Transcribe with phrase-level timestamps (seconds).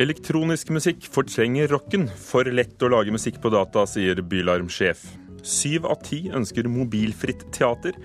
[0.00, 2.06] Elektronisk musikk fortrenger rocken.
[2.16, 5.02] For lett å lage musikk på data, sier Bylarm-sjef.
[5.44, 7.98] Syv av ti ønsker mobilfritt teater,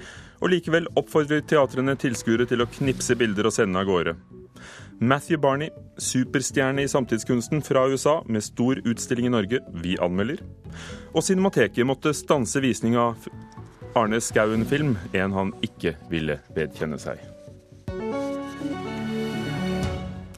[0.43, 4.15] og likevel oppfordrer teatrene tilskuere til å knipse bilder og sende av gårde.
[4.99, 10.43] Matthew Barney, superstjerne i samtidskunsten fra USA, med stor utstilling i Norge, vi anmelder.
[11.13, 13.23] Og Cinemateket måtte stanse visning av
[13.95, 17.23] Arne Skouen-film, en han ikke ville vedkjenne seg.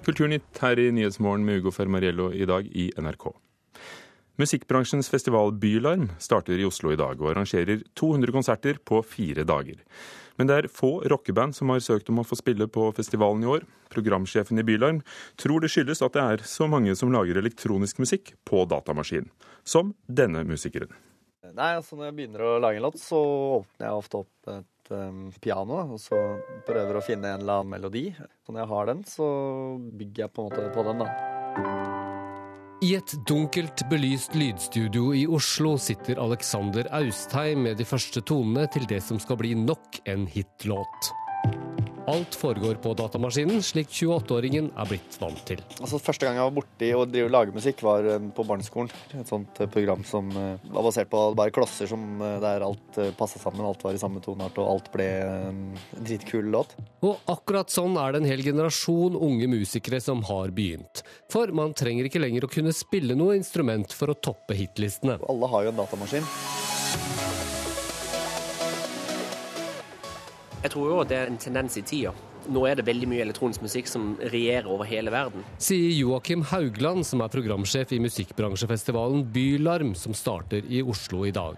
[0.08, 3.26] Kulturnytt her i Nyhetsmorgen med Ugo Fermariello i dag i NRK.
[4.40, 9.82] Musikkbransjens festival Bylarm starter i Oslo i dag og arrangerer 200 konserter på fire dager.
[10.40, 13.52] Men det er få rockeband som har søkt om å få spille på festivalen i
[13.58, 13.68] år.
[13.92, 15.02] Programsjefen i Bylarm
[15.36, 19.28] tror det skyldes at det er så mange som lager elektronisk musikk på datamaskin.
[19.68, 20.96] Som denne musikeren.
[21.52, 23.20] Nei, altså Når jeg begynner å lage en låt, så
[23.60, 26.18] åpner jeg ofte opp et um, piano, og så
[26.68, 28.06] prøver å finne en eller annen melodi.
[28.46, 29.28] Så når jeg har den, så
[29.78, 32.08] bygger jeg på en måte på den, da.
[32.86, 38.86] I et dunkelt belyst lydstudio i Oslo sitter Alexander Austheim med de første tonene til
[38.90, 41.10] det som skal bli nok en hitlåt.
[42.08, 45.60] Alt foregår på datamaskinen, slik 28-åringen er blitt vant til.
[45.82, 48.94] Altså, første gang jeg var borti å drive lage musikk, var eh, på barneskolen.
[49.12, 52.06] Et sånt eh, program som eh, var basert på bare klosser som
[52.40, 53.66] der alt passa sammen.
[53.68, 55.60] Alt var i samme toneart, og alt ble en
[55.98, 56.78] dritkul låt.
[57.04, 61.04] Og akkurat sånn er det en hel generasjon unge musikere som har begynt.
[61.34, 65.20] For man trenger ikke lenger å kunne spille noe instrument for å toppe hitlistene.
[65.28, 66.32] Alle har jo en datamaskin.
[70.68, 72.12] Jeg tror jo det er en tendens i tida.
[72.52, 75.46] Nå er det veldig mye elektronisk musikk som regjerer over hele verden.
[75.64, 81.56] Sier Joakim Haugland, som er programsjef i musikkbransjefestivalen Bylarm, som starter i Oslo i dag.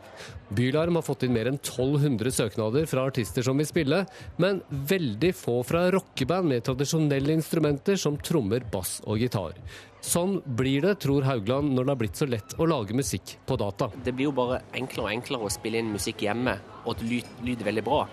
[0.54, 4.04] Bylarm har fått inn mer enn 1200 søknader fra artister som vil spille,
[4.38, 9.58] men veldig få fra rockeband med tradisjonelle instrumenter som trommer, bass og gitar.
[10.06, 13.58] Sånn blir det, tror Haugland, når det har blitt så lett å lage musikk på
[13.58, 13.89] data.
[14.06, 17.23] Det blir jo bare enklere og enklere å spille inn musikk hjemme, og at det
[17.45, 18.04] lyder veldig bra.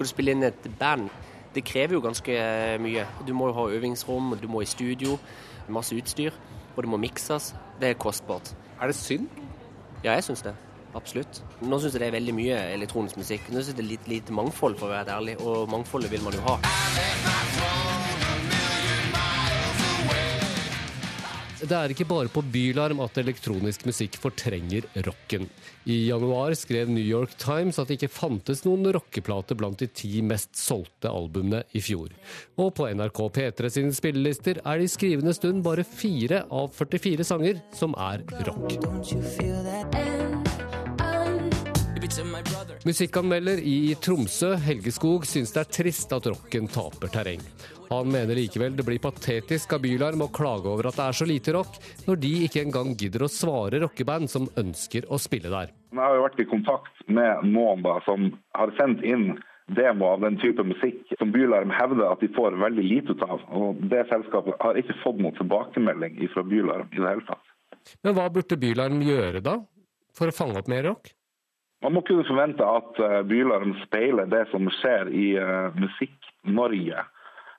[0.00, 1.10] Skal du spille inn et band,
[1.52, 2.36] det krever jo ganske
[2.80, 3.02] mye.
[3.28, 5.18] Du må jo ha øvingsrom, du må i studio,
[5.68, 6.32] masse utstyr,
[6.72, 7.50] og det må mikses.
[7.82, 8.54] Det er kostbart.
[8.80, 9.28] Er det synd?
[10.00, 10.54] Ja, jeg syns det.
[10.96, 11.42] Absolutt.
[11.60, 13.52] Nå syns jeg det er veldig mye elektronisk musikk.
[13.52, 16.24] Nå syns jeg det er litt lite mangfold, for å være ærlig, og mangfoldet vil
[16.24, 17.89] man jo ha.
[21.60, 25.44] Det er ikke bare på Bylarm at elektronisk musikk fortrenger rocken.
[25.84, 30.22] I januar skrev New York Times at det ikke fantes noen rockeplater blant de ti
[30.24, 32.08] mest solgte albumene i fjor.
[32.60, 37.28] Og på NRK P3 sine spillelister er det i skrivende stund bare fire av 44
[37.28, 40.29] sanger som er rock.
[42.84, 47.42] Musikkanmelder i Tromsø, Helge Skog, syns det er trist at rocken taper terreng.
[47.90, 51.28] Han mener likevel det blir patetisk av Bylarm å klage over at det er så
[51.28, 51.78] lite rock,
[52.08, 55.70] når de ikke engang gidder å svare rockeband som ønsker å spille der.
[55.94, 59.32] Jeg har jo vært i kontakt med noen da, som har sendt inn
[59.78, 63.46] demo av den type musikk som Bylarm hevder at de får veldig lite ut av.
[63.54, 67.54] Og det selskapet har ikke fått noen tilbakemelding fra Bylarm i det hele tatt.
[68.02, 69.60] Men hva burde Bylarm gjøre da,
[70.14, 71.14] for å fange opp mer rock?
[71.80, 77.06] Man må kunne forvente at eh, Bylarm speiler det som skjer i uh, Musikk-Norge.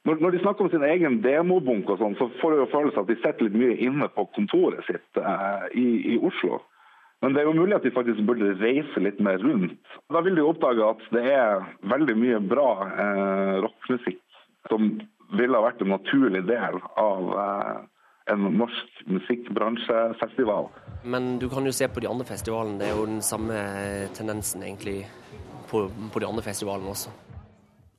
[0.03, 3.09] Når, de snakker om sin egen demobunk, og sånn, så får du jo følelse at
[3.09, 6.57] de sitter litt mye inne på kontoret sitt eh, i, i, Oslo.
[7.21, 9.77] Men det er jo mulig at de faktisk burde reise litt mer rundt.
[10.09, 11.61] Da vil de oppdage at det er
[11.93, 14.23] veldig mye bra eh, rockmusikk
[14.71, 14.89] som
[15.37, 17.77] ville vært en naturlig del av eh,
[18.29, 20.69] en norsk musikkbransjefestival.
[21.03, 22.77] Men du kan jo se på de andre festivalene.
[22.79, 23.57] Det er jo den samme
[24.13, 25.01] tendensen egentlig
[25.71, 27.13] på, på de andre festivalene også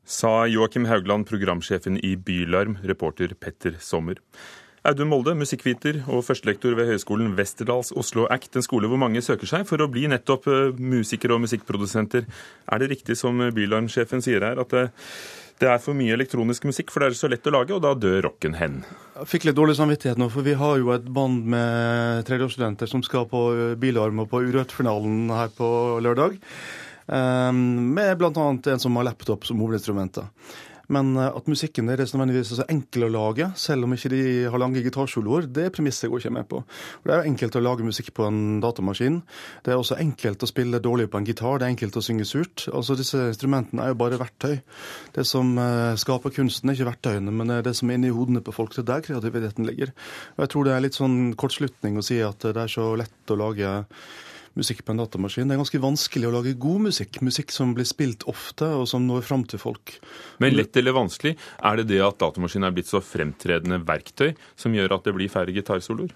[0.05, 4.19] sa Joakim Haugland, programsjefen i Bylarm, reporter Petter Sommer.
[4.83, 9.47] Audun Molde, musikkviter og førstelektor ved Høgskolen Westerdals Oslo Act, en skole hvor mange søker
[9.47, 12.27] seg for å bli nettopp eh, musikere og musikkprodusenter.
[12.67, 14.75] Er det riktig som Bylarm-sjefen sier her, at
[15.61, 17.93] det, er for mye elektronisk musikk, for det er så lett å lage, og da
[17.99, 18.81] dør rocken hen?
[19.19, 23.05] Jeg fikk litt dårlig samvittighet nå, for vi har jo et band med tredjeårsstudenter som
[23.07, 23.43] skal på
[23.83, 25.69] Bilarm og på Urørt-finalen her på
[26.03, 26.41] lørdag.
[27.13, 28.49] Ehm, med bl.a.
[28.73, 30.29] en som har laptop som hovedinstrumenter.
[30.93, 34.23] Men eh, at musikken deres nødvendigvis er så enkel å lage, selv om ikke de
[34.53, 36.63] har lange gitarsoloer, det er premisset går ikke med på.
[37.05, 39.21] Det er jo enkelt å lage musikk på en datamaskin.
[39.65, 42.29] Det er også enkelt å spille dårlig på en gitar, det er enkelt å synge
[42.29, 42.67] surt.
[42.73, 44.59] Altså Disse instrumentene er jo bare verktøy.
[45.17, 48.55] Det som uh, skaper kunsten, er ikke verktøyene, men det som er inni hodene på
[48.55, 48.75] folk.
[48.77, 49.95] Det er der kreativiteten ligger.
[50.37, 53.33] Og jeg tror det er litt sånn kortslutning å si at det er så lett
[53.33, 53.73] å lage
[54.59, 55.49] musikk på en datamaskin.
[55.49, 57.21] Det er ganske vanskelig å lage god musikk.
[57.25, 59.97] Musikk som blir spilt ofte, og som når fram til folk.
[60.43, 64.75] Men lett eller vanskelig, er det det at datamaskinen er blitt så fremtredende verktøy som
[64.77, 66.13] gjør at det blir færre gitarsoloer?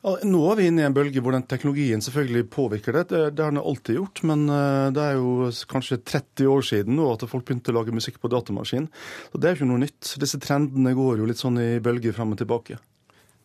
[0.00, 3.02] Nå er vi inne i en bølge hvor den teknologien selvfølgelig påvirker det.
[3.10, 6.96] Det, det har den alltid gjort, men eh, det er jo kanskje 30 år siden
[6.96, 8.88] nå at folk begynte å lage musikk på datamaskin.
[9.28, 10.14] Så Det er jo ikke noe nytt.
[10.22, 12.80] Disse trendene går jo litt sånn i bølger frem og tilbake.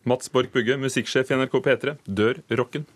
[0.08, 1.98] Mats Borch Bugge, musikksjef i NRK P3.
[2.06, 2.88] Dør rocken?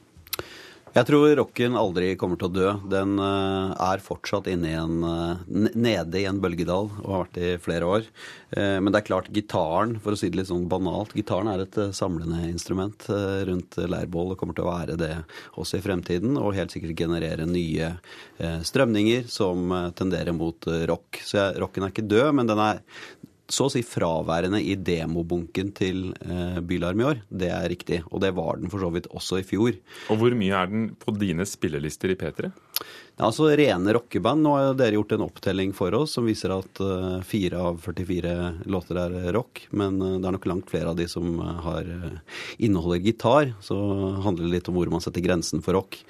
[0.90, 2.70] Jeg tror rocken aldri kommer til å dø.
[2.90, 7.38] Den uh, er fortsatt inne i en, uh, nede i en bølgedal og har vært
[7.38, 8.08] i flere år.
[8.50, 11.62] Uh, men det er klart, gitaren, for å si det litt sånn banalt, gitaren er
[11.62, 13.06] et samlende instrument
[13.46, 15.12] rundt leirbål og kommer til å være det
[15.54, 16.34] også i fremtiden.
[16.42, 17.93] Og helt sikkert generere nye
[18.66, 21.22] strømninger som tenderer mot rock.
[21.22, 22.82] Så rocken er ikke død, men den er,
[23.55, 27.20] så å si fraværende i demobunken til eh, Bylarm i år.
[27.29, 28.00] Det er riktig.
[28.11, 29.76] Og det var den for så vidt også i fjor.
[30.12, 32.50] Og hvor mye er den på dine spillelister i P3?
[33.20, 34.44] Ja, altså Rene rockeband.
[34.47, 38.35] Nå har dere gjort en opptelling for oss som viser at uh, fire av 44
[38.70, 39.67] låter er rock.
[39.76, 41.91] Men uh, det er nok langt flere av de som uh, har
[42.58, 43.55] inneholder gitar.
[43.64, 43.76] Så
[44.25, 46.00] handler det litt om hvor man setter grensen for rock.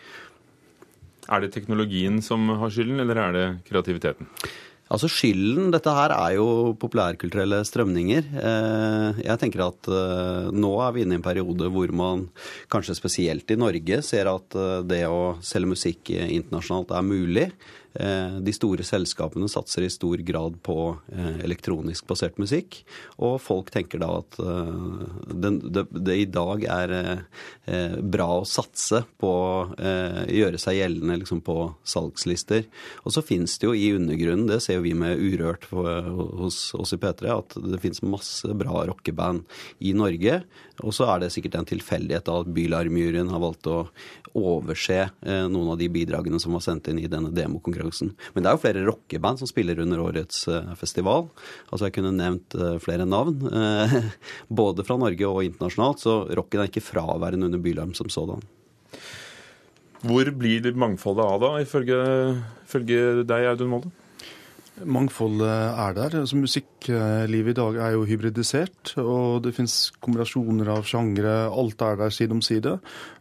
[1.30, 4.26] Er det teknologien som har skylden, eller er det kreativiteten?
[4.90, 8.26] Altså Skylden Dette her er jo populærkulturelle strømninger.
[8.42, 12.24] Eh, jeg tenker at eh, nå er vi inne i en periode hvor man
[12.72, 17.46] kanskje spesielt i Norge ser at eh, det å selge musikk internasjonalt er mulig.
[17.94, 20.76] Eh, de store selskapene satser i stor grad på
[21.10, 22.84] eh, elektronisk basert musikk.
[23.18, 26.94] Og folk tenker da at eh, det, i dag er
[28.00, 29.50] bra å satse på å
[29.80, 31.56] gjøre seg gjeldende liksom på
[31.86, 32.66] salgslister.
[33.04, 36.98] Og så finnes det jo i undergrunnen, det ser vi med Urørt hos oss i
[37.00, 39.44] P3, at det finnes masse bra rockeband
[39.86, 40.40] i Norge.
[40.84, 43.82] Og så er det sikkert en tilfeldighet at Bylarmjuryen har valgt å
[44.38, 48.14] overse noen av de bidragene som var sendt inn i denne demokonkurransen konkurransen.
[48.34, 51.28] Men det er jo flere rockeband som spiller under årets eh, festival.
[51.70, 53.96] Altså Jeg kunne nevnt eh, flere navn, eh,
[54.48, 56.00] både fra Norge og internasjonalt.
[56.00, 58.42] Så rocken er ikke fraværende under Bylarm som sådan.
[60.00, 61.98] Hvor blir mangfoldet av, da, ifølge,
[62.64, 63.90] ifølge deg, Audun Molde?
[64.86, 66.14] Mangfoldet er der.
[66.22, 71.34] Altså, musikklivet i dag er jo hybridisert, og det finnes kombinasjoner av sjangre.
[71.52, 72.76] Alt er der side om side.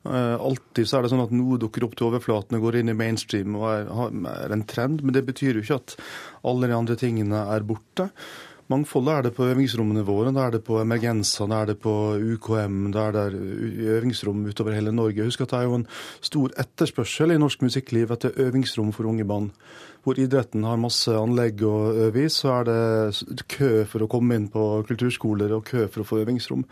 [0.06, 2.94] Eh, alltid så er det sånn at noe dukker opp til overflaten og går inn
[2.94, 3.90] i mainstream og er,
[4.36, 5.98] er en trend, men det betyr jo ikke at
[6.48, 8.10] alle de andre tingene er borte.
[8.70, 10.30] Mangfoldet er det på øvingsrommene våre.
[10.36, 13.40] Da er det på Emergensa, da er det på UKM, da er det
[13.98, 15.26] øvingsrom utover hele Norge.
[15.26, 15.88] Husk at det er jo en
[16.22, 19.50] stor etterspørsel i norsk musikkliv etter øvingsrom for unge band
[20.06, 24.38] hvor idretten har masse anlegg å øve i, så er det kø for å komme
[24.40, 26.64] inn på kulturskoler og kø for å få øvingsrom.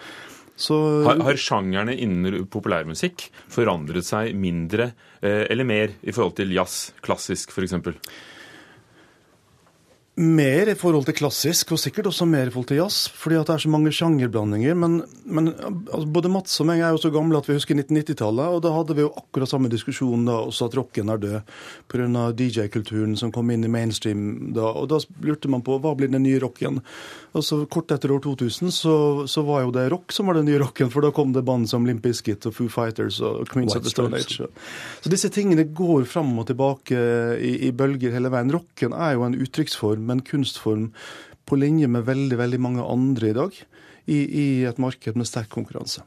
[0.58, 4.88] Så, har, har sjangerne innen populærmusikk forandret seg mindre
[5.22, 7.76] eh, eller mer i forhold til jazz, klassisk f.eks.?
[10.18, 13.06] Mer i forhold til klassisk, og sikkert også mer i forhold til jazz.
[13.14, 14.74] fordi at det er så mange sjangerblandinger.
[14.74, 18.56] Men, men altså, både Mats og meg er jo så gamle at vi husker 1990-tallet.
[18.56, 21.54] Og da hadde vi jo akkurat samme diskusjon da også at rocken er død
[21.94, 22.24] pga.
[22.34, 24.72] DJ-kulturen som kom inn i mainstream da.
[24.72, 26.82] Og da lurte man på hva blir den nye rocken.
[27.38, 28.96] Og så Kort etter år 2000 så,
[29.30, 31.70] så, var jo det rock som var den nye rocken, for da kom det band
[31.70, 34.50] som Limp Bizkit og Foo Fighters og Queens White of the Stone Age.
[35.04, 36.98] Så disse tingene går fram og tilbake
[37.38, 38.50] i, i bølger hele veien.
[38.56, 40.92] Rocken er jo en uttrykksform en kunstform
[41.48, 43.58] på linje med veldig, veldig mange andre i dag,
[44.08, 46.04] i, i et marked med sterk konkurranse.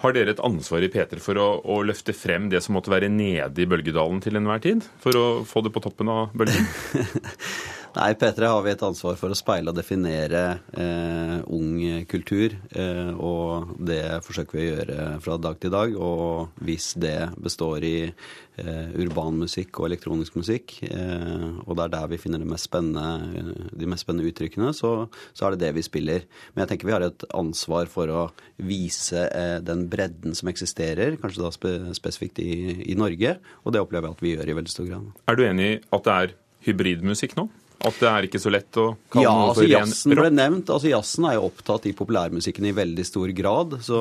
[0.00, 3.10] Har dere et ansvar i P3 for å, å, løfte frem det som måtte være
[3.12, 4.86] nede i bølgedalen til enhver tid?
[5.02, 6.64] For å få det på toppen av bølgen?
[7.90, 10.40] Nei, P3 har vi et ansvar for å speile og definere
[10.78, 12.52] eh, ung kultur.
[12.70, 15.96] Eh, og det forsøker vi å gjøre fra dag til dag.
[15.98, 21.92] Og hvis det består i eh, urban musikk og elektronisk musikk, eh, og det er
[21.96, 24.92] der vi finner mest de mest spennende uttrykkene, så,
[25.32, 26.28] så, er det det vi spiller.
[26.52, 28.26] Men jeg tenker vi har et ansvar for å
[28.70, 32.52] vise eh, den bredden som eksisterer, kanskje da spe, spesifikt i,
[32.86, 33.34] i Norge.
[33.64, 35.10] Og det opplever jeg at vi gjør i veldig stor grad.
[35.26, 37.48] Er du enig i at det er hybridmusikk nå?
[37.80, 40.68] At det er ikke så lett å kalle ja, noe for altså, jazzen ble nevnt.
[40.72, 43.78] Altså Jazzen er jo opptatt i populærmusikken i veldig stor grad.
[43.86, 44.00] Så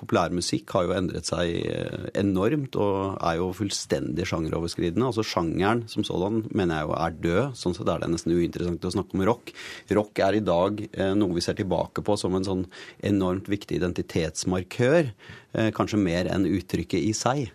[0.00, 5.12] populærmusikk har jo endret seg eh, enormt og er jo fullstendig sjangeroverskridende.
[5.12, 7.54] Altså Sjangeren som sådan mener jeg jo er død.
[7.60, 9.54] Sånn sett er det nesten uinteressant å snakke om rock.
[10.00, 12.66] Rock er i dag eh, noe vi ser tilbake på som en sånn
[13.06, 15.14] enormt viktig identitetsmarkør.
[15.54, 17.54] Eh, kanskje mer enn uttrykket i seg.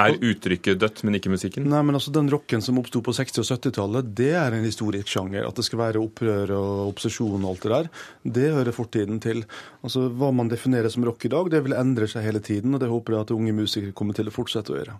[0.00, 1.68] Er uttrykket dødt, men ikke musikken?
[1.70, 5.10] Nei, men altså Den rocken som oppsto på 60- og 70-tallet, det er en historisk
[5.12, 5.46] sjanger.
[5.48, 7.90] At det skal være opprør og obsesjon og alt det der,
[8.38, 9.44] det hører fortiden til.
[9.86, 12.82] Altså Hva man definerer som rock i dag, det vil endre seg hele tiden, og
[12.82, 14.98] det håper jeg at unge musikere kommer til å fortsette å gjøre.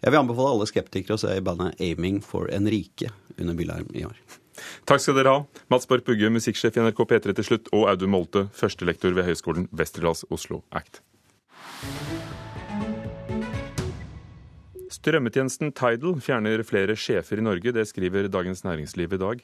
[0.00, 4.16] Jeg vil anbefale alle skeptikere å se bandet 'Aiming for Enrique' under Bylarm i år.
[4.88, 5.44] Takk skal dere ha.
[5.72, 9.68] Mats Borch Bugge, musikksjef i NRK P3 til slutt, og Audun Molte, førstelektor ved Høgskolen
[9.72, 11.02] Westerdals Oslo Act.
[15.00, 19.38] Strømmetjenesten Tidal fjerner flere sjefer i Norge, det skriver Dagens Næringsliv i dag.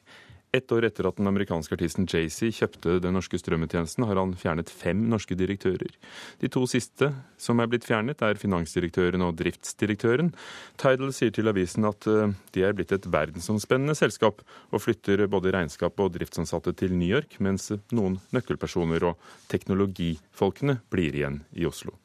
[0.53, 4.69] Ett år etter at den amerikanske artisten Jay-Z kjøpte den norske strømmetjenesten, har han fjernet
[4.69, 5.97] fem norske direktører.
[6.45, 7.09] De to siste
[7.41, 10.35] som er blitt fjernet, er finansdirektøren og driftsdirektøren.
[10.77, 14.45] Tidal sier til avisen at eh, de er blitt et verdensomspennende selskap,
[14.77, 21.17] og flytter både regnskap og driftsansatte til New York, mens noen nøkkelpersoner og teknologifolkene blir
[21.17, 21.97] igjen i Oslo.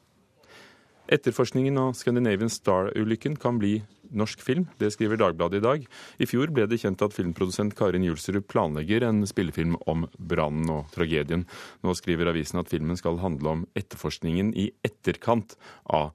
[1.12, 3.82] Etterforskningen av Scandinavian Star-ulykken kan bli
[4.16, 4.64] norsk film.
[4.78, 5.84] Det skriver Dagbladet i dag.
[6.16, 10.88] I fjor ble det kjent at filmprodusent Karin Julsrud planlegger en spillefilm om brannen og
[10.94, 11.44] tragedien.
[11.84, 16.14] Nå skriver avisen at filmen skal handle om etterforskningen i etterkant av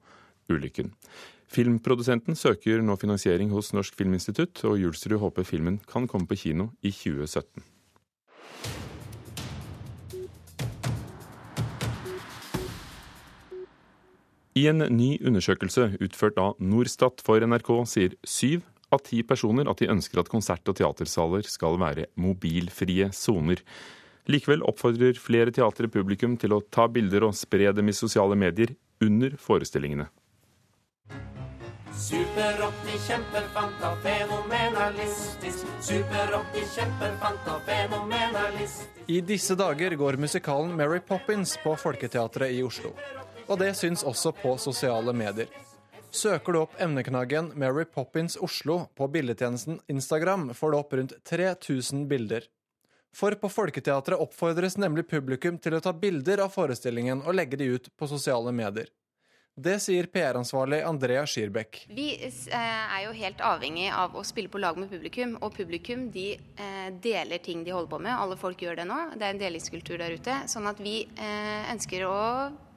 [0.50, 0.90] ulykken.
[1.48, 6.72] Filmprodusenten søker nå finansiering hos Norsk Filminstitutt, og Julsrud håper filmen kan komme på kino
[6.82, 7.62] i 2017.
[14.58, 19.78] I en ny undersøkelse utført av Norstat for NRK sier syv av ti personer at
[19.78, 23.62] de ønsker at konsert- og teatersaler skal være mobilfrie soner.
[24.28, 28.74] Likevel oppfordrer flere teatre publikum til å ta bilder og spre dem i sosiale medier
[29.04, 30.08] under forestillingene.
[31.98, 35.70] Super-80 kjempefanta, fenomenalistisk.
[35.82, 39.00] Super-80 kjempefanta, fenomenalistisk.
[39.08, 42.92] I disse dager går musikalen Mary Poppins på Folketeatret i Oslo.
[43.48, 45.48] Og det syns også på sosiale medier.
[46.10, 52.06] Søker du opp emneknaggen Mary Poppins Oslo på bildetjenesten Instagram, får du opp rundt 3000
[52.08, 52.46] bilder.
[53.16, 57.72] For på Folketeatret oppfordres nemlig publikum til å ta bilder av forestillingen og legge de
[57.76, 58.88] ut på sosiale medier.
[59.58, 61.80] Det sier PR-ansvarlig Andrea Skirbekk.
[61.90, 65.34] Vi eh, er jo helt avhengig av å spille på lag med publikum.
[65.42, 68.14] Og publikum de eh, deler ting de holder på med.
[68.14, 69.00] Alle folk gjør det nå.
[69.18, 70.36] Det er en delingskultur der ute.
[70.52, 72.20] Sånn at vi eh, ønsker å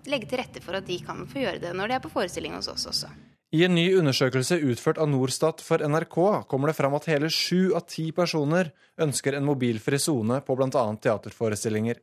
[0.09, 2.55] legge til rette for at de kan få gjøre det når de er på forestilling
[2.57, 3.11] hos oss også.
[3.51, 6.17] I en ny undersøkelse utført av Norstat for NRK
[6.47, 8.69] kommer det fram at hele sju av ti personer
[9.01, 10.85] ønsker en mobilfri sone på bl.a.
[11.03, 11.99] teaterforestillinger.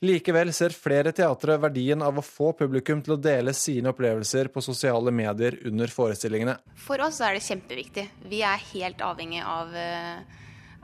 [0.00, 4.62] Likevel ser flere teatre verdien av å få publikum til å dele sine opplevelser på
[4.64, 6.54] sosiale medier under forestillingene.
[6.80, 8.06] For oss er det kjempeviktig.
[8.32, 10.22] Vi er helt avhengig av, eh,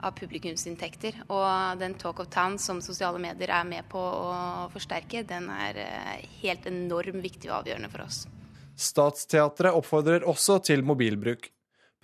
[0.05, 1.23] av publikumsinntekter.
[1.29, 5.83] Og den Talk of Town som sosiale medier er med på å forsterke, den er
[5.83, 8.25] eh, helt enormt viktig og avgjørende for oss.
[8.77, 11.49] Statsteatret oppfordrer også til mobilbruk.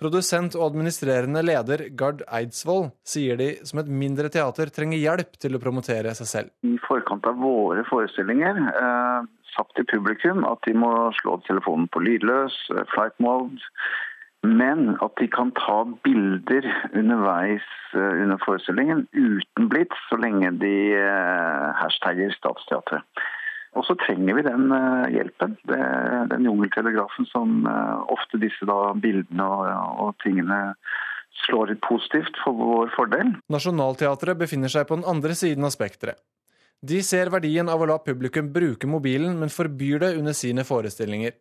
[0.01, 5.55] Produsent og administrerende leder Gard Eidsvoll sier de som et mindre teater trenger hjelp til
[5.55, 6.51] å promotere seg selv.
[6.65, 12.01] I forkant av våre forestillinger eh, sagt til publikum at de må slå telefonen på
[12.03, 13.61] lydløs, eh, flight mode,
[14.43, 17.63] men at de kan ta bilder underveis
[17.95, 23.23] eh, under forestillingen uten blits, så lenge de eh, hashtagger Statsteatret.
[23.73, 25.55] Og så trenger vi den uh, hjelpen.
[25.65, 25.79] Det,
[26.29, 27.63] den jungeltelegrafen som
[28.13, 28.67] ofte disse
[29.01, 29.63] bildene og,
[30.03, 30.75] og, tingene
[31.47, 33.31] slår ut positivt for vår fordel.
[33.49, 36.21] Nationaltheatret befinner seg på den andre siden av spekteret.
[36.85, 41.33] De ser verdien av å la publikum bruke mobilen, men forbyr det under sine forestillinger.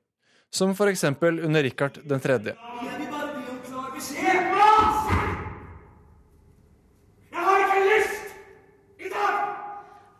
[0.54, 1.04] Som f.eks.
[1.22, 2.38] under Richard 3.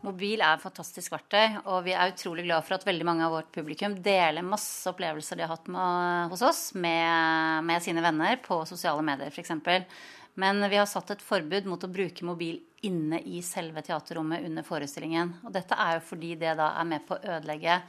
[0.00, 3.34] Mobil er et fantastisk verktøy, og vi er utrolig glad for at veldig mange av
[3.36, 8.40] vårt publikum deler masse opplevelser de har hatt med, hos oss med, med, sine venner
[8.40, 9.52] på sosiale medier f.eks.
[10.40, 12.56] Men vi har satt et forbud mot å bruke mobil
[12.88, 15.36] inne i selve teaterrommet under forestillingen.
[15.44, 17.82] Og dette er jo fordi det da er med på å ødelegge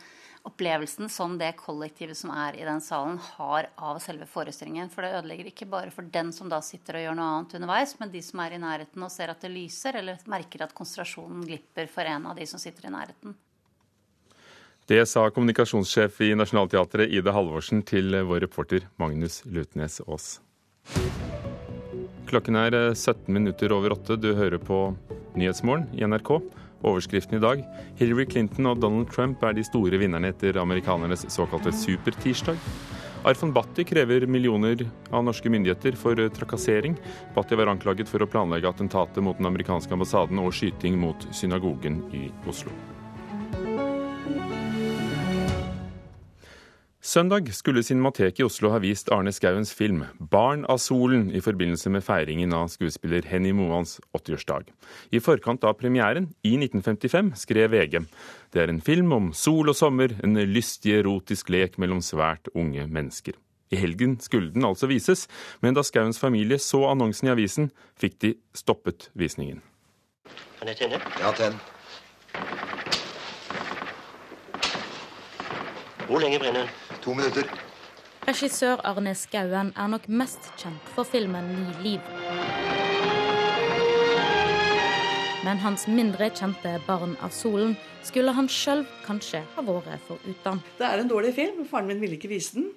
[0.43, 4.91] opplevelsen som det kollektivet som er i den salen, har av selve forestillingen.
[4.91, 7.95] For det ødelegger ikke bare for den som da sitter og gjør noe annet underveis,
[7.99, 11.45] men de som er i nærheten og ser at det lyser, eller merker at konsentrasjonen
[11.47, 13.35] glipper for en av de som sitter i nærheten.
[14.91, 20.41] Det sa kommunikasjonssjef i Nationaltheatret Ide Halvorsen til vår reporter Magnus Lutnes Aas.
[22.27, 24.19] Klokken er 17 minutter over åtte.
[24.19, 24.89] Du hører på
[25.39, 26.35] Nyhetsmorgen i NRK.
[26.83, 27.63] Overskriften i dag
[27.99, 32.59] Hillary Clinton og Donald Trump er de store vinnerne etter amerikanernes såkalte supertirsdag.
[33.23, 36.97] Arfon Bhatti krever millioner av norske myndigheter for trakassering.
[37.35, 42.03] Bhatti var anklaget for å planlegge attentatet mot den amerikanske ambassaden og skyting mot synagogen
[42.11, 42.75] i Oslo.
[47.03, 51.89] Søndag skulle Cinemateket i Oslo ha vist Arne Skauens film 'Barn av solen' i forbindelse
[51.91, 54.69] med feiringen av skuespiller Henny Moans 80-årsdag.
[55.11, 58.05] I forkant av premieren, i 1955, skrev VG
[58.53, 62.87] det er en film om sol og sommer, en lystig erotisk lek mellom svært unge
[62.87, 63.33] mennesker.
[63.71, 65.27] I helgen skulle den altså vises,
[65.61, 69.61] men da Skauens familie så annonsen i avisen, fikk de stoppet visningen.
[70.59, 71.03] Kan jeg tenne?
[71.19, 71.59] Ja, tenn.
[76.13, 76.99] Hvor lenge brenner den?
[77.01, 77.47] To minutter.
[78.27, 82.03] Regissør Arne Skauen er nok mest kjent for filmen 'Ny liv.
[85.43, 90.61] Men hans mindre kjente 'Barn av solen' skulle han sjøl kanskje ha vært foruten.
[90.77, 91.65] Det er en dårlig film.
[91.65, 92.69] Faren min ville ikke vise den.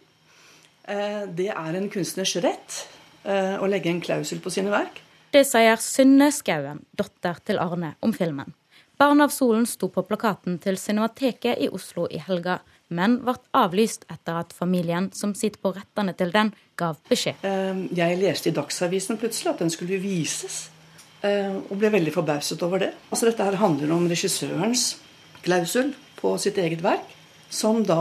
[0.88, 2.88] Eh, Det er en kunstners rett
[3.25, 5.02] eh, å legge en klausul på sine verk.
[5.31, 8.55] Det sier Synne Skauen, datter til Arne, om filmen.
[8.99, 14.07] 'Barn av solen' sto på plakaten til Cinemateket i Oslo i helga, men ble avlyst
[14.12, 17.43] etter at familien som sitter på rettene til den, gav beskjed.
[17.43, 20.69] Eh, Jeg leste i Dagsavisen plutselig at den skulle vises,
[21.23, 22.93] eh, og ble veldig forbauset over det.
[23.11, 24.97] Altså Dette her handler om regissørens
[25.43, 27.07] klausul på sitt eget verk,
[27.50, 27.97] som da,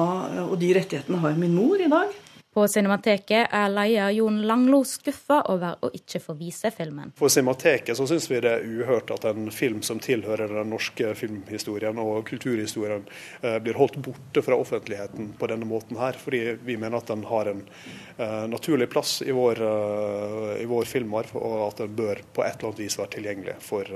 [0.49, 2.13] og de rettighetene har min mor i dag.
[2.55, 7.09] På Cinemateket er leder Jon Langlo skuffa over å ikke få vise filmen.
[7.19, 11.09] På Cinemateket så syns vi det er uhørt at en film som tilhører den norske
[11.19, 13.03] filmhistorien og kulturhistorien,
[13.41, 16.15] eh, blir holdt borte fra offentligheten på denne måten her.
[16.15, 17.59] Fordi vi mener at den har en
[18.15, 22.55] eh, naturlig plass i vår, eh, i vår filmarv, og at den bør på et
[22.55, 23.91] eller annet vis være tilgjengelig for,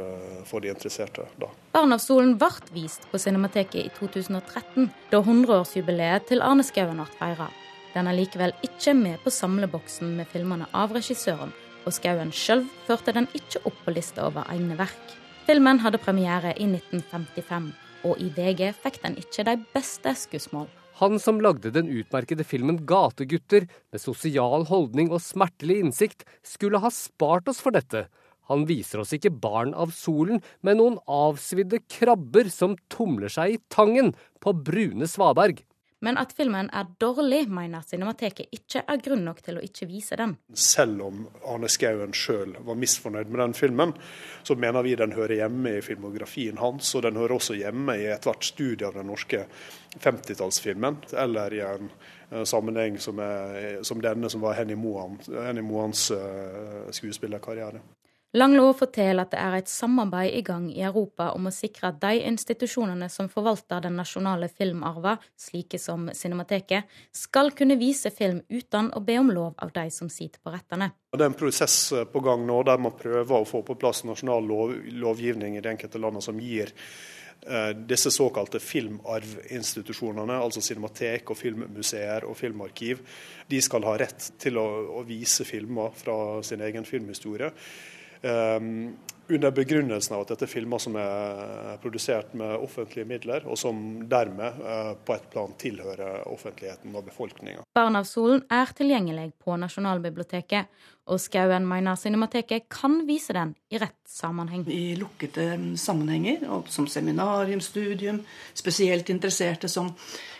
[0.51, 1.29] for de interesserte.
[1.39, 1.47] da.
[1.71, 7.07] 'Barn av solen' ble vist på Cinemateket i 2013, da 100-årsjubileet til Arne Skauen ble
[7.15, 7.47] feira.
[7.93, 11.53] Den er likevel ikke med på samleboksen med filmene av regissøren,
[11.85, 15.15] og Skauen sjøl førte den ikke opp på lista over egne verk.
[15.49, 17.71] Filmen hadde premiere i 1955,
[18.05, 20.69] og i VG fikk den ikke de beste skussmål.
[20.99, 26.91] Han som lagde den utmerkede filmen 'Gategutter', med sosial holdning og smertelig innsikt, skulle ha
[26.91, 28.09] spart oss for dette.
[28.49, 33.61] Han viser oss ikke barn av solen, men noen avsvidde krabber som tumler seg i
[33.71, 35.63] tangen på brune svaberg.
[36.05, 40.15] Men at filmen er dårlig, mener Cinemateket ikke er grunn nok til å ikke vise
[40.19, 40.37] den.
[40.55, 43.91] Selv om Arne Skouen sjøl var misfornøyd med den filmen,
[44.47, 48.07] så mener vi den hører hjemme i filmografien hans, og den hører også hjemme i
[48.13, 49.43] ethvert studie av den norske
[49.99, 55.65] 50-tallsfilmen, eller i en eh, sammenheng som, er, som denne, som var Henny Mohan, Henny
[55.65, 57.83] Mohans eh, skuespillerkarriere.
[58.37, 61.95] Langlo forteller at det er et samarbeid i gang i Europa om å sikre at
[62.03, 68.91] de institusjonene som forvalter den nasjonale filmarven, slike som Cinemateket, skal kunne vise film uten
[68.93, 70.91] å be om lov av de som sitter på rettene.
[71.09, 74.05] Det er en prosess eh, på gang nå der man prøver å få på plass
[74.05, 81.33] nasjonal lov, lovgivning i de enkelte landene som gir eh, disse såkalte filmarvinstitusjonene, altså cinematek
[81.33, 83.01] og filmmuseer og filmarkiv,
[83.49, 87.49] de skal ha rett til å, å vise filmer fra sin egen filmhistorie.
[88.21, 88.97] Um,
[89.29, 93.77] under begrunnelsen av at dette er filmer som er produsert med offentlige midler, og som
[94.09, 97.61] dermed uh, på et plan tilhører offentligheten og befolkninga.
[97.77, 100.71] Barn av solen er tilgjengelig på Nasjonalbiblioteket,
[101.09, 104.65] og Skauen mener Cinemateket kan vise den i rett sammenheng.
[104.73, 108.23] I lukkede sammenhenger, og som seminarium, studium,
[108.57, 109.93] spesielt interesserte som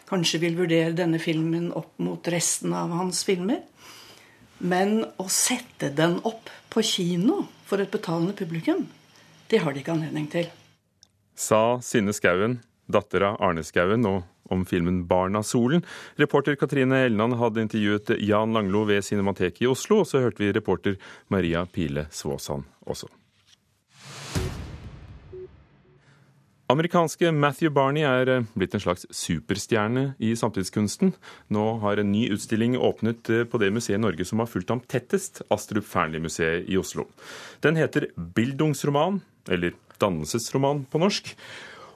[0.09, 3.61] kanskje vil vurdere denne filmen opp mot resten av hans filmer.
[4.59, 8.85] Men å sette den opp på kino for et betalende publikum,
[9.51, 10.47] det har de ikke anledning til.
[11.35, 15.83] Sa Synne Skauen, datter av Arne Skauen, og om filmen 'Barn av solen'.
[16.15, 20.53] Reporter Katrine Elland hadde intervjuet Jan Langlo ved Cinemateket i Oslo, og så hørte vi
[20.53, 20.95] reporter
[21.29, 23.07] Maria Pile Svåsand også.
[26.69, 31.15] Amerikanske Matthew Barney er eh, blitt en slags superstjerne i samtidskunsten.
[31.49, 34.69] Nå har en ny utstilling åpnet eh, på det museet i Norge som har fulgt
[34.69, 37.07] ham tettest, Astrup Fearnley-museet i Oslo.
[37.65, 39.17] Den heter Bildungsroman,
[39.49, 41.33] eller Dannelsesroman på norsk,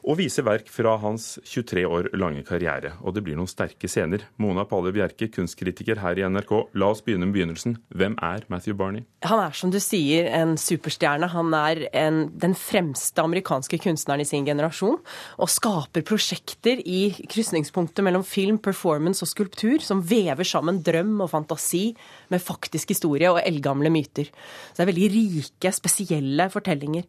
[0.03, 2.93] og viser verk fra hans 23 år lange karriere.
[3.01, 4.25] Og det blir noen sterke scener.
[4.41, 6.51] Mona Palle Bjerke, kunstkritiker her i NRK.
[6.79, 7.77] La oss begynne med begynnelsen.
[7.95, 9.05] Hvem er Matthew Barney?
[9.23, 11.29] Han er som du sier en superstjerne.
[11.31, 14.99] Han er en, den fremste amerikanske kunstneren i sin generasjon.
[15.39, 21.31] Og skaper prosjekter i krysningspunktet mellom film, performance og skulptur, som vever sammen drøm og
[21.31, 21.85] fantasi
[22.33, 24.27] med faktisk historie og eldgamle myter.
[24.73, 27.07] Så det er veldig rike, spesielle fortellinger.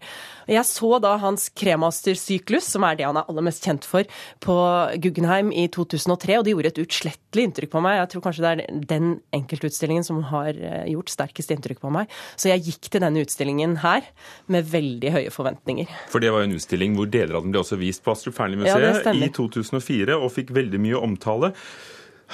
[0.51, 4.09] Jeg så da hans kremastersyklus, som er det han er aller mest kjent for,
[4.45, 4.57] på
[5.05, 7.99] Guggenheim i 2003, og det gjorde et utslettelig inntrykk på meg.
[8.01, 12.13] Jeg tror kanskje det er den enkeltutstillingen som har eh, gjort sterkest inntrykk på meg.
[12.37, 14.07] Så jeg gikk til denne utstillingen her
[14.53, 15.91] med veldig høye forventninger.
[16.13, 18.37] For det var jo en utstilling hvor deler av den ble også vist på Astrup
[18.39, 21.55] Fearnley-museet Ja, i 2004, og fikk veldig mye omtale.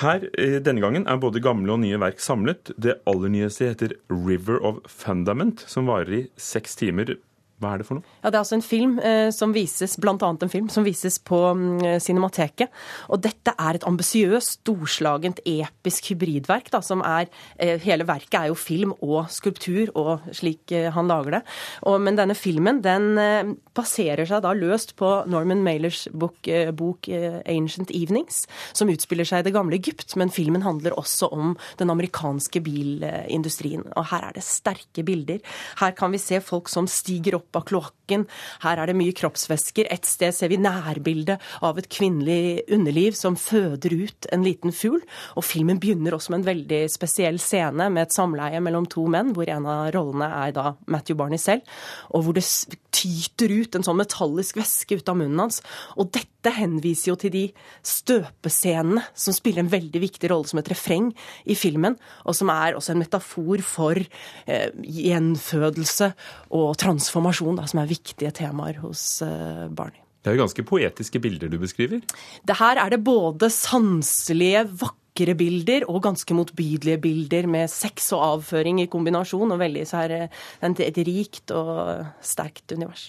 [0.00, 2.72] Her eh, denne gangen er både gamle og nye verk samlet.
[2.80, 7.16] Det aller nyeste heter 'River of Fundament', som varer i seks timer.
[7.60, 8.08] Hva er det for noe?
[8.22, 11.18] Ja, Det er altså en film eh, som vises, blant annet en film som vises
[11.20, 12.72] på mm, Cinemateket.
[13.12, 16.70] Og dette er et ambisiøst, storslagent, episk hybridverk.
[16.72, 21.10] da, som er, eh, Hele verket er jo film og skulptur, og slik eh, han
[21.10, 21.42] lager det.
[21.84, 26.72] Og, men denne filmen den eh, baserer seg da løst på Norman Mailers bok, eh,
[26.72, 30.16] bok eh, 'Ancient Evenings', som utspiller seg i det gamle Egypt.
[30.16, 33.84] Men filmen handler også om den amerikanske bilindustrien.
[33.96, 35.44] Og her er det sterke bilder.
[35.80, 38.26] Her kan vi se folk som stiger opp av kloakken.
[38.64, 39.88] Her er det mye kroppsvæsker.
[39.90, 45.00] Et sted ser vi nærbilde av et kvinnelig underliv som føder ut en liten fugl.
[45.36, 49.34] Og filmen begynner også med en veldig spesiell scene med et samleie mellom to menn,
[49.36, 51.66] hvor en av rollene er da Matthew Barney selv,
[52.10, 52.46] og hvor det
[52.94, 55.60] tyter ut en sånn metallisk væske ut av munnen hans.
[55.96, 57.44] Og dette henviser jo til de
[57.86, 61.10] støpescenene som spiller en veldig viktig rolle som et refreng
[61.44, 66.12] i filmen, og som er også en metafor for eh, gjenfødelse
[66.56, 70.00] og transformasjon, da, som er viktige temaer hos eh, Barney.
[70.20, 72.02] Det er jo ganske poetiske bilder du beskriver.
[72.44, 78.26] Det her er det både sanselige, vakre bilder og ganske motbydelige bilder med sex og
[78.26, 83.08] avføring i kombinasjon, og veldig så her, eh, et rikt og sterkt univers.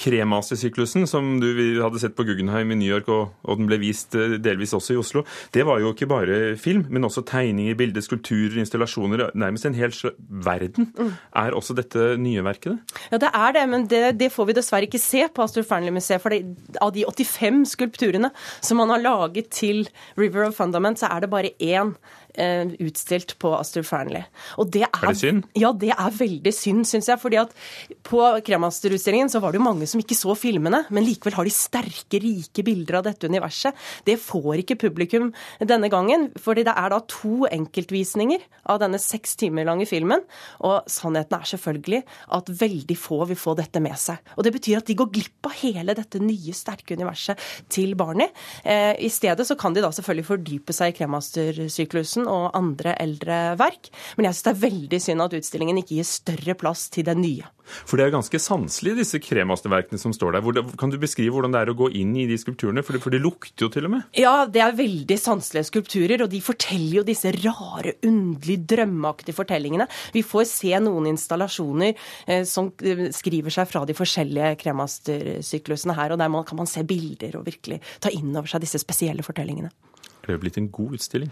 [0.00, 1.50] Kremastersyklusen, som du
[1.82, 4.94] hadde sett på Guggenheim i New York, og, og den ble vist eh, delvis også
[4.94, 9.26] i Oslo, det var jo ikke bare film, men også tegninger, bilder, skulpturer, installasjoner.
[9.38, 9.94] Nærmest en hel
[10.28, 10.90] verden.
[11.36, 13.00] Er også dette nye verket det?
[13.12, 16.22] Ja, det er det, men det, det får vi dessverre ikke se på Astor Fearnley-museet.
[16.22, 16.42] For det,
[16.82, 19.84] av de 85 skulpturene som man har laget til
[20.20, 21.94] River of Fundament, så er det bare én
[22.80, 24.22] utstilt på Astrup Fearnley.
[24.60, 25.44] Og det er, Er det synd?
[25.58, 27.18] Ja, det er veldig synd, syns jeg.
[27.20, 27.54] fordi at
[28.06, 31.54] på Kremaster-utstillingen så var det jo mange som ikke så filmene, men likevel har de
[31.54, 33.76] sterke, rike bilder av dette universet.
[34.06, 39.36] Det får ikke publikum denne gangen, fordi det er da to enkeltvisninger av denne seks
[39.40, 40.22] timer lange filmen.
[40.66, 42.02] Og sannheten er selvfølgelig
[42.36, 44.20] at veldig få vil få dette med seg.
[44.36, 47.40] Og det betyr at de går glipp av hele dette nye, sterke universet
[47.72, 48.30] til Barney.
[48.64, 53.40] Eh, I stedet så kan de da selvfølgelig fordype seg i kremastersyklusen og andre eldre
[53.60, 53.92] verk.
[54.16, 57.16] Men jeg syns det er veldig synd at utstillingen ikke gir større plass til det
[57.20, 57.48] nye.
[57.86, 60.62] For det er ganske sanselig, disse kremasterverkene som står der.
[60.80, 62.82] Kan du beskrive hvordan det er å gå inn i de skulpturene?
[62.86, 64.06] For det, for det lukter jo til og med.
[64.18, 69.88] Ja, det er veldig sanselige skulpturer, og de forteller jo disse rare, underlig drømmeaktige fortellingene.
[70.16, 76.14] Vi får se noen installasjoner eh, som eh, skriver seg fra de forskjellige kremastersyklusene her,
[76.14, 79.26] og der man, kan man se bilder og virkelig ta inn over seg disse spesielle
[79.26, 79.70] fortellingene.
[80.30, 81.30] Det jo blitt en god utstilling.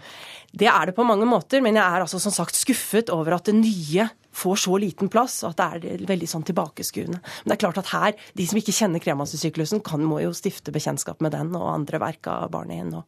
[0.51, 3.47] Det er det på mange måter, men jeg er altså som sagt skuffet over at
[3.47, 4.09] det nye
[4.39, 7.21] får så liten plass, og at det er veldig sånn tilbakeskuende.
[7.21, 10.73] Men det er klart at her, de som ikke kjenner kremastersyklusen, kan må jo stifte
[10.75, 13.05] bekjentskap med den og andre verk av barnet nå.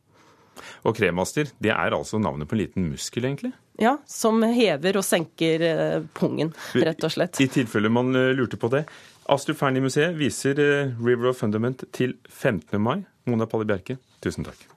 [0.85, 3.53] Og kremaster, det er altså navnet på en liten muskel, egentlig?
[3.81, 7.39] Ja, som hever og senker eh, pungen, rett og slett.
[7.41, 8.83] I tilfelle man eh, lurte på det.
[9.31, 12.77] Astrup Fearnley-museet viser eh, River of Fundament til 15.
[12.81, 12.99] mai.
[13.29, 14.67] Mona Palle Bjerke, tusen takk.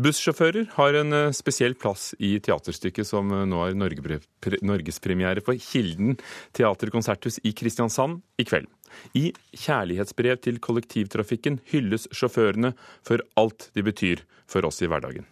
[0.00, 6.14] Bussjåfører har en eh, spesiell plass i teaterstykket som eh, nå har norgespremiere på Kilden
[6.56, 8.70] teaterkonserthus i Kristiansand i kveld.
[9.18, 12.72] I kjærlighetsbrev til kollektivtrafikken hylles sjåførene
[13.06, 15.28] for alt de betyr for oss i hverdagen.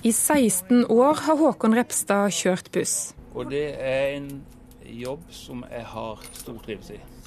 [0.00, 3.12] I 16 år har Håkon Repstad kjørt buss.
[3.34, 4.32] Og det er en
[4.88, 7.17] jobb som jeg har stor trivsel i.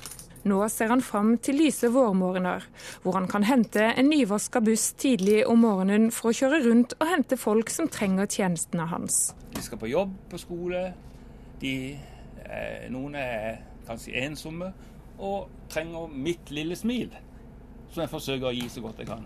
[0.43, 2.63] Nå ser han fram til lyse vårmorgener,
[3.03, 7.09] hvor han kan hente en nyvaska buss tidlig om morgenen for å kjøre rundt og
[7.11, 9.35] hente folk som trenger tjenestene hans.
[9.53, 10.83] De skal på jobb, på skole.
[11.61, 11.75] De,
[12.41, 14.71] eh, noen er kanskje ensomme
[15.21, 17.13] og trenger mitt lille smil,
[17.91, 19.25] som jeg forsøker å gi så godt jeg kan.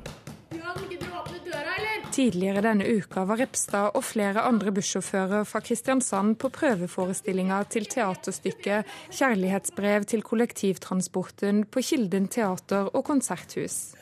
[2.16, 8.86] Tidligere denne uka var Repstad og flere andre bussjåfører fra Kristiansand på prøveforestillinga til teaterstykket
[9.12, 13.96] 'Kjærlighetsbrev til kollektivtransporten' på Kilden teater og konserthus.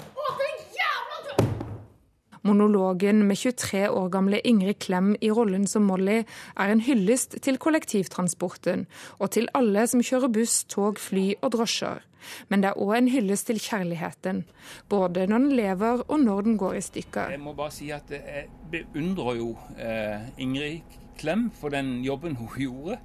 [2.43, 6.23] Monologen med 23 år gamle Ingrid Klem i rollen som Molly
[6.57, 8.85] er en hyllest til kollektivtransporten,
[9.19, 12.03] og til alle som kjører buss, tog, fly og drosjer.
[12.49, 14.43] Men det er òg en hyllest til kjærligheten,
[14.89, 17.33] både når den lever og når den går i stykker.
[17.35, 22.49] Jeg må bare si at jeg beundrer jo eh, Ingrid Klem for den jobben hun
[22.57, 22.97] gjorde.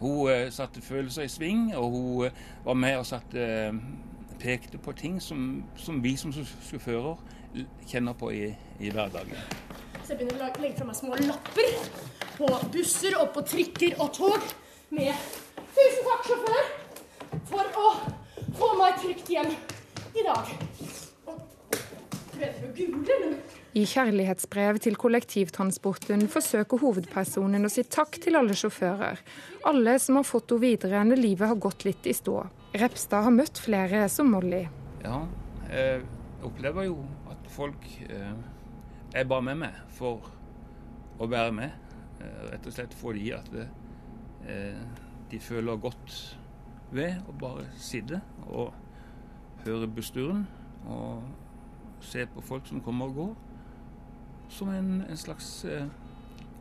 [0.00, 3.72] Hun eh, satte følelser i sving, og hun eh, var med og satte, eh,
[4.42, 7.16] pekte på ting som, som vi som sjåfører
[7.86, 8.48] kjenner på i,
[8.80, 9.38] i hverdagen.
[10.02, 11.70] Så jeg begynner å legge fra meg små lapper
[12.34, 14.50] på busser og på trikker og tog
[14.90, 15.14] med
[15.72, 16.82] 'Tusen takk, sjåfør'.
[18.58, 19.50] Meg trygt hjem
[20.14, 20.50] i dag.
[23.72, 29.22] I kjærlighetsbrev til kollektivtransporten forsøker hovedpersonen å si takk til alle sjåfører.
[29.68, 32.42] Alle som har fått henne videre når livet har gått litt i stå.
[32.82, 34.66] Repstad har møtt flere som Molly.
[35.04, 35.22] Ja,
[35.70, 36.02] jeg
[36.44, 36.98] opplever jo
[37.32, 38.34] at folk eh,
[39.14, 40.28] er bare med meg for
[41.20, 41.72] å være med.
[42.20, 44.84] Eh, rett og slett fordi at eh,
[45.32, 46.16] de føler godt
[46.92, 48.72] ved å bare sitte og
[49.64, 50.44] høre bussturen
[50.90, 51.22] og
[52.02, 53.34] se på folk som kommer og går,
[54.52, 55.86] som en, en slags eh,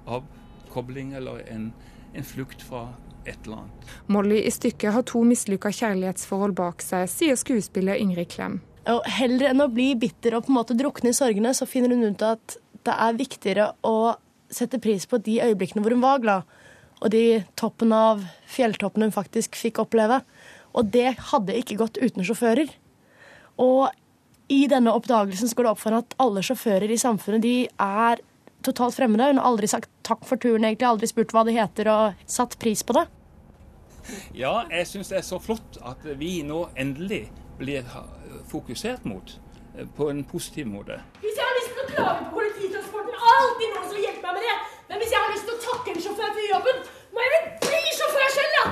[0.05, 1.71] avkobling eller en,
[2.13, 2.87] en flukt fra
[3.25, 3.93] et eller annet.
[4.13, 8.61] Molly i stykket har to mislykka kjærlighetsforhold bak seg, sier skuespiller Ingrid Klem.
[8.89, 11.93] Og heller enn å bli bitter og på en måte drukne i sorgene, så finner
[11.93, 14.15] hun ut at det er viktigere å
[14.51, 16.55] sette pris på de øyeblikkene hvor hun var glad,
[17.01, 20.21] og de toppen av fjelltoppene hun faktisk fikk oppleve.
[20.77, 22.69] Og det hadde ikke gått uten sjåfører.
[23.61, 23.89] Og
[24.51, 27.55] i denne oppdagelsen så går det opp for henne at alle sjåfører i samfunnet de
[27.71, 28.21] er
[28.65, 29.31] totalt fremmede.
[29.31, 32.57] Hun har aldri sagt takk for turen, egentlig, aldri spurt hva det heter, og satt
[32.61, 33.07] pris på det.
[34.37, 37.27] Ja, jeg syns det er så flott at vi nå endelig
[37.61, 37.85] blir
[38.49, 39.35] fokusert mot
[39.77, 40.97] eh, på en positiv måte.
[41.21, 44.39] Hvis jeg har lyst til å klage på kollektivtransporten, alltid noen som vil hjelpe meg
[44.39, 44.70] med det.
[44.91, 46.79] Men hvis jeg har lyst til å takke en sjåfør for jobben,
[47.15, 48.71] må jeg bli sjåfør selv, da!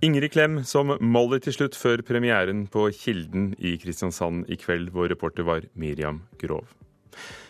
[0.00, 4.94] Ingrid Klem som Molly til slutt før premieren på Kilden i Kristiansand i kveld.
[4.94, 6.70] Vår reporter var Miriam Grov.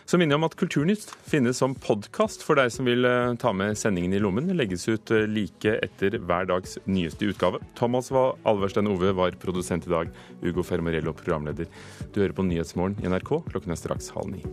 [0.03, 3.53] Så minner jeg om at Kulturnytt finnes som podkast for deg som vil eh, ta
[3.55, 4.49] med sendingen i lommen.
[4.59, 7.61] Legges ut eh, like etter hver dags nyeste utgave.
[7.79, 10.11] Thomas Alverstein Ove var produsent i dag.
[10.43, 11.71] Ugo Fermarello programleder.
[12.11, 13.37] Du hører på Nyhetsmorgen i NRK.
[13.53, 14.43] Klokken er straks halv ni.